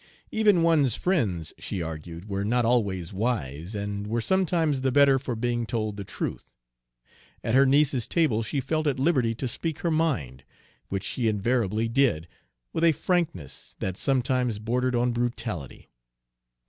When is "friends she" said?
0.95-1.79